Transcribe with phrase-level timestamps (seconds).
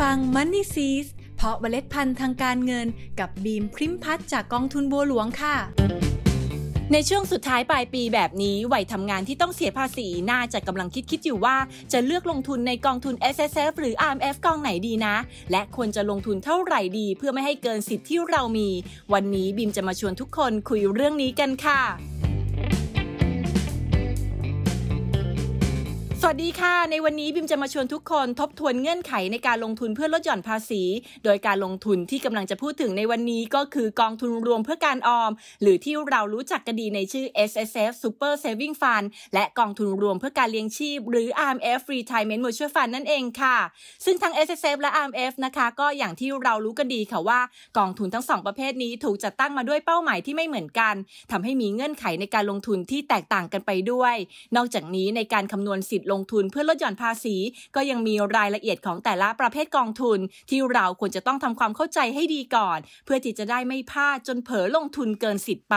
[0.00, 2.86] ฟัง Money s e e s เพาะเมล็ดพันธุ์ทางการเงิน
[3.20, 5.56] กับบีมพริมพัฒจากกองทุนบัวหลวงค่ะ
[6.92, 11.56] ในช่วงสุดท้ายปลายปีแบบนี้วัยทำงานที่ต้องเสียภาษีน่าจะกำลังคิดคิดอยู่ว่า
[11.92, 15.16] จะเลือกลงทุนในกองทุน S S F หรือ R M F กองไหนดีนะ
[15.50, 18.68] และควรจะลงทุนเท่าไหร่ดี เพื่อไม่ให้เกินสิทธิ์ที่เรามี
[19.12, 21.80] วันนี้บิมจะมาชวนทุกคนคุยเรื่องนี้กันค่ะ
[26.32, 30.82] วัสดีค่ะ ในวันนี้บิมจะมาชวนทุกคนทบทวนเงื่อนไขในการลงทุนเพื่อลดหย่อนภาษี
[31.24, 42.70] โดยการลงทุนที่กำลังจะพูดถึงในวันนี้ก็คือกองทุนรวมเพื่อการออม หรือที่เรารู้จักกันดีในชื่อ S S F Super Saving Fund และกองทุนรวมเพื่อการเลี้ยงชีพ หรือ R M F Retirement Mutual
[42.74, 43.56] Fund นั่นเองค่ะ
[44.04, 47.40] ซึ่งทั้ง S S F และ R M F นะคะก็อย่างที่เรารู้กันดีค่ะว่า
[47.78, 50.94] กองทุนทั้งสองประเภทนี้ถูกจัดตั้งมาด้วยเป้าหมายที่ไม่เหมือนกัน
[51.30, 54.14] ทำให้มีเงื่อนไขในการลงทุนที่แตกต่างกันไปด้วย
[54.56, 57.36] นอกจากนี้ในการคำนวณสิทธิ์ลงทุนเพื่อลดหย่อนภาษี
[57.76, 60.18] ก็ยังมีรายละเอียดของแต่ละประเภทกองทุน
[60.50, 65.76] ที่เราควรจะต้องทำความเข้าใจให้ดีก่อน เพื่อที่จะได้ไม่พลาดจนเผลอลงทุนเกินสิทธิ์ไป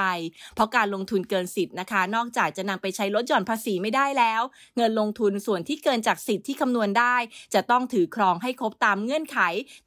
[0.55, 4.41] เพราะการลงทุนเกินสิทธิ์นะคะ นอกจากจะนำไปใช้ลดหย่อนภาษีไม่ได้แล้ว
[4.77, 7.15] เงินลงทุนส่วนที่เกินจากสิทธิ์ที่คำนวณได้
[7.53, 9.37] จะต้องถือครองให้ครบตามเงื่อนไข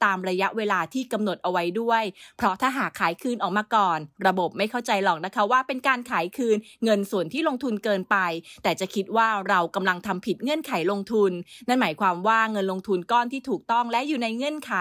[0.04, 2.02] ตามระยะเวลาที่กำหนดเอาไว้ด้วย
[2.36, 8.16] เพราะถ้าหากขายคืนออกมาก่อน ระบบไม่เข้าใจหรอกนะคะว่าเป็นการขายคืนเงินส่วนที่ลงทุนเกินไป
[8.62, 11.32] แต่จะคิดว่าเรากำลังทำผิดเงื่อนไขลงทุน
[11.68, 14.72] นั่นหมายความว่าเงินลงทุนก้อนที่ถูกต้องและอยู่ในเงื่อนไข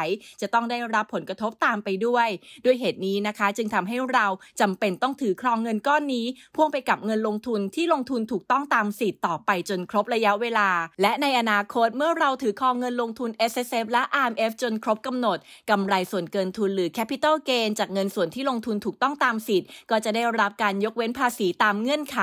[0.41, 2.27] จะต้องได้รับผลกระทบตามไปด้วย
[2.66, 4.25] ด้วยเหตุนี้นะคะ จึงทำให้เรา
[4.61, 10.69] จำเป็นต้องถือครองเงินก้อนนี้พ่วงไปกับเงินลงทุนที่ลงทุนถูกต้องตามสิทธิ์ต่อไปจนครบระยะเวลา
[11.02, 15.38] และในอนาคตเมื่อเราถือครองเงินลงทุน S S F และ R M F จนครบกำหนด
[15.69, 22.19] กำไรส่วนเกินทุนหรือ Capital Gain จากเงินส่วนที่ลงทุนถูกต้องตามสิทธิ์ ก็จะได้รับการยกเว้นภาษีตามเงื่อนไข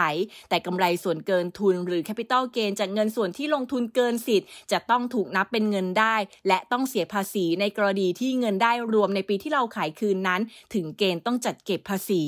[0.48, 6.16] แต่กำไรส่วนเกินทุนหรือ Capital Gain จากเงินส่วนที่ลงทุนเกินสิทธิ์ จะต้องถูกนับเป็นเงินได้
[6.48, 10.40] และต้องเสียภาษีในกรณีที่เงินได้รวมในปีที่เราขายคืนนั้น
[10.74, 12.24] ถึงเกณฑ์ต้องจัดเก็บภาษี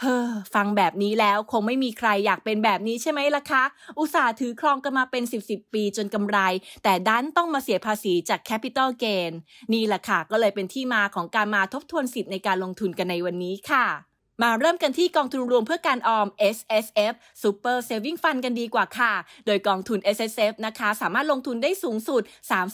[0.00, 3.64] เฮ้อฟังแบบนี้แล้วคงไม่มีใครอยากเป็นแบบนี้ใช่ไหมล่ะคะ
[3.98, 6.38] อุตส่าห์ถือครองกันมาเป็น 10บสปีจนกำไร
[6.84, 9.32] แต่ดันต้องมาเสียภาษีจาก Capital Gain
[9.72, 19.12] นี่แหละค่ะก็เลยเป็นที่มาของการมาทบทวนสิทธิ์ในการลงทุนกันในวันนี้ค่ะ มาเริ่มกันที่กองทุนรวมเพื่อการออม S S F Super Saving Fund กันดีกว่าค่ะ
[19.46, 22.22] โดยกองทุน S S F นะคะ สามารถลงทุนได้สูงสุด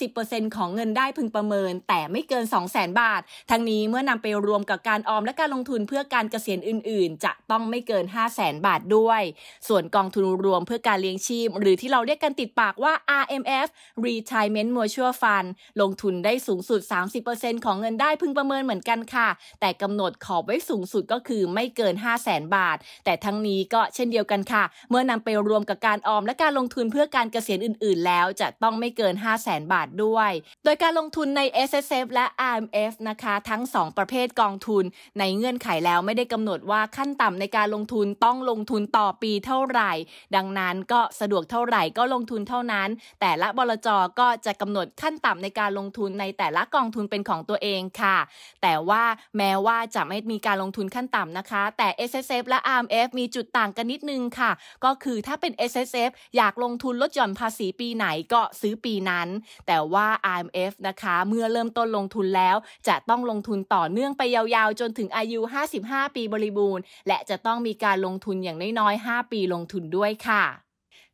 [0.03, 8.05] 30%ของเงินได้พึงประเมิน แต่ไม่เกิน 200,000 บาท ทั้งนี้เมื่อนำไปรวมกับการออมและการลงทุนเพื่อการเกษียณอื่น ๆ จะต้องไม่เกิน
[8.35, 9.23] 500,000 บาทด้วย
[9.69, 12.93] ส่วนกองทุนรวมเพื่อการเลี้ยงชีพ หรือที่เราเรียกกันติดปากว่า
[13.23, 13.69] R M F
[14.07, 15.49] Retirement Mutual Fund
[15.81, 16.81] ลงทุนได้สูงสุด
[17.23, 19.29] 30%ของเงินได้พึงประเมินเหมือนกันค่ะ
[19.61, 30.31] แต่กำหนดขอบไว้สูงสุดก็คือไม่เกิน 5 0 0แสนบาท แต่ทั้งนี้ก็เช่นเดียวกันค่ะ เมื่อนำไปรวมกับการออมและการลงทุนเพื่อการเกษียณอื่น ๆ แล้วจะต้องไม่เกิน 5 0 0แสนบาทด้วย
[30.65, 34.85] โดยการลงทุนใน S S F และ R M F นะคะ ทั้ง 2 ประเภทกองทุน
[35.19, 39.93] ในเงื่อนไขแล้วไม่ได้กำหนดว่าขั้นต่ำในการลงทุนต้องลงทุนต่อปีเท่าไหร่
[40.37, 42.89] ดังนั้นก็สะดวกเท่าไหร่ก็ลงทุนเท่านั้น
[43.21, 43.89] แต่ละบลจ
[44.21, 48.17] ก็จะกำหนดขั้นต่ำในการลงทุนในแต่ละกองทุนเป็นของตัวเองค่ะ
[48.63, 49.03] แต่ว่า
[49.37, 54.51] แม้ว่าจะไม่มีการลงทุนขั้นต่ำนะคะ แต่ S S F และ R M F มีจุดต่างกันนิดนึงค่ะ
[54.85, 59.29] ก็คือถ้าเป็น S S F อยากลงทุนลดหย่อนภาษีปีไหนก็ซื้อปีนั้น
[59.67, 62.57] แต่ว่า R M F นะคะเมื่อเริ่มต้นลงทุนแล้ว
[62.89, 65.41] จะต้องลงทุนต่อเนื่องไปยาวๆ จนถึงอายุ
[65.79, 70.70] 55 ปีบริบูรณ์ และจะต้องมีการลงทุนอย่างน้อยๆ 5 ปีลงทุนด้วยค่ะ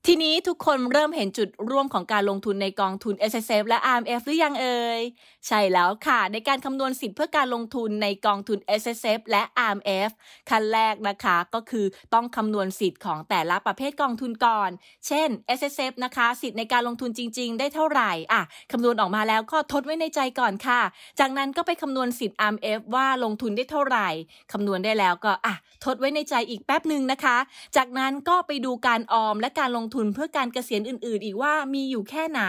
[0.09, 5.01] ทีนี้ทุกคนเริ่มเห็นจุดร่วมของการลงทุนในกองทุน S S F และ R M F หรือยังเอ่ย
[5.47, 10.11] ใช่แล้วค่ะ ในการคำนวณสิทธิ์เพื่อการลงทุนในกองทุน S S F และ R M F
[10.51, 14.71] ขั้นแรกนะคะก็คือต้องคำนวณสิทธิ์ของแต่ละประเภทกองทุนก่อน
[15.07, 15.29] เช่น
[15.59, 18.43] S S F นะคะ สิทธิ์ในการลงทุนจริง ๆ ได้เท่าไหร่อะ
[18.73, 20.81] คำนวณออกมาแล้วก็ทดไว้ในใจก่อนค่ะ
[21.21, 24.09] จากนั้นก็ไปคำนวณสิทธิ์ R M F ว่าลงทุนได้เท่าไหร่
[24.53, 27.37] คำนวณได้แล้วก็อะทดไว้ในใจอีกแป๊บหนึ่งนะคะ
[27.77, 32.43] จากนั้นก็ไปดูการออมและการลงทุนเพื่อการเกษียณอื่น ๆ อีกว่ามีอยู่แค่ไหน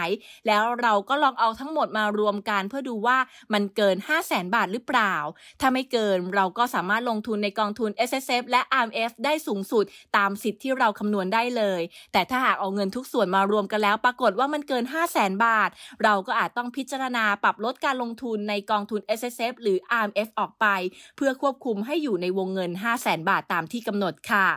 [0.46, 3.18] แล้วเราก็ลองเอาทั้งหมดมารวมกันเพื่อดูว่า
[3.52, 5.14] มันเกิน 5 0 0แสนบาทหรือเปล่า
[5.60, 9.84] ถ้าไม่เกินเราก็สามารถลงทุนในกองทุน S S F และ R M F ได้สูงสุด
[10.16, 11.80] ตามสิทธิ์ที่เราคำนวณได้เลย
[12.12, 15.70] แต่ถ้าหากเอาเงินทุกส่วนมารวมกันแล้ว ปรากฏว่ามันเกิน 5 0 0แสนบาท
[16.02, 20.66] เราก็อาจต้องพิจารณาปรับลดการลงทุนในกองทุน S S F หรือ R M F ออกไป
[21.16, 24.48] เพื่อควบคุมให้อยู่ในวงเงิน 5 0 0แสนบาทตามที่กำหนดค่ะ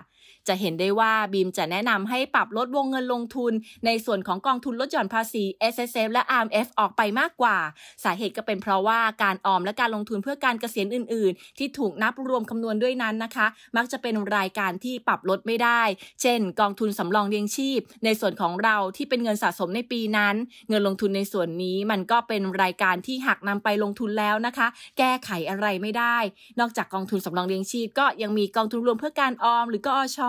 [0.47, 3.53] จะเห็นได้ว่าบีมจะแนะนำให้ปรับลดวงเงินลงทุน
[3.85, 7.57] ในส่วนของกองทุนลดหย่อนภาษี S S F และ R M F ออกไปมากกว่า
[8.03, 13.47] สาเหตุก็เป็นเพราะว่าการออมและการลงทุนเพื่อการเกษียณอื่น ๆ ที่ถูกนับรวมคำนวณด้วยนั้นนะคะ
[13.77, 15.81] มักจะเป็นรายการที่ปรับลดไม่ได้
[16.21, 20.35] เช่น กองทุนสำรองเลี้ยงชีพ ในส่วนของเราที่เป็นเงินสะสมในปีนั้น
[20.69, 26.17] เงินลงทุนในส่วนนี้มันก็เป็นรายการที่หักนำไปลงทุนแล้วนะคะ แก้ไขอะไรไม่ได้
[26.59, 30.19] นอกจากกองทุนสำรองเลี้ยงชีพก็ยังมีกองทุนรวมเพื่อการออมหรือกอช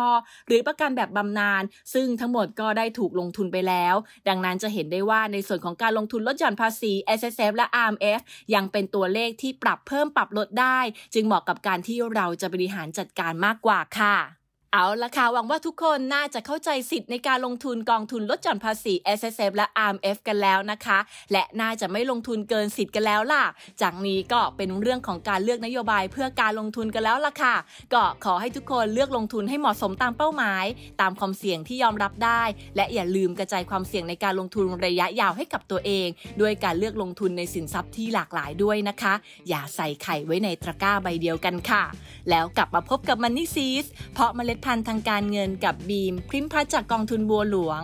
[0.46, 1.62] หรือประกันแบบบำนาญ
[1.94, 3.94] ซึ่งทั้งหมดก็ได้ถูกลงทุนไปแล้ว
[4.28, 8.20] ดังนั้นจะเห็นได้ว่าในส่วนของการลงทุนลดหย่อนภาษี S S F และ R M F
[8.54, 10.78] ยังเป็นตัวเลขที่ปรับเพิ่มปรับลดได้
[11.14, 14.41] จึงเหมาะกับการที่เราจะบริหารจัดการมากกว่าค่ะ
[14.74, 20.98] เอาละค่ะ หวังว่าทุกคนน่าจะเข้าใจสิทธิ์ในการลงทุนกองทุนลดหย่อนภาษี S S F และ R M F กันแล้วนะคะ
[21.32, 23.44] และน่าจะไม่ลงทุนเกินสิทธิ์กันแล้วล่ะ
[23.82, 27.54] จากนี้ก็เป็นเรื่องของการเลือกนโยบายเพื่อการลงทุนกันแล้วล่ะค่ะ
[27.94, 30.64] ก็ขอให้ทุกคนเลือกลงทุนให้เหมาะสมตามเป้าหมาย
[31.00, 32.42] ตามความเสี่ยงที่ยอมรับได้
[32.76, 36.08] และอย่าลืมกระจายความเสี่ยงในการลงทุนระยะยาวให้กับตัวเอง
[36.40, 39.14] ด้วยการเลือกลงทุนในสินทรัพย์ที่หลากหลายด้วยนะคะ
[39.48, 41.82] อย่าใส่ไข่ไว้ในตะกร้าใบเดียวกันค่ะ
[42.30, 47.80] แล้วกลับมาพบกับมันนี่ซีสเพราะเมล็ดพันธุ์ทางการเงินกับบีม พริมพัฒจากกองทุนบัวหลวง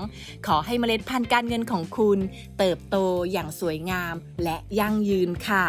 [0.47, 2.19] ขอให้เมล็ดพันธุ์การเงินของคุณ
[2.59, 2.97] เติบโต
[3.33, 4.15] อย่างสวยงาม
[4.45, 5.65] และยั่งยืนค่ะ